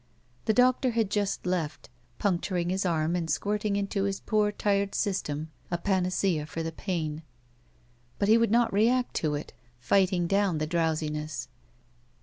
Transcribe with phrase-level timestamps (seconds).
[0.45, 5.51] The doctor had just left, pimcturing his arm and squirting into his poor tired system
[5.69, 7.21] a panacea for the pain.
[8.17, 11.49] But he would not react to it, fighting down the drowsiness.